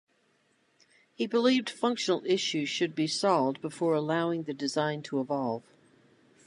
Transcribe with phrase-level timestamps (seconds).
[1.13, 5.61] He believed functional issues should be solved before allowing the design to evolve.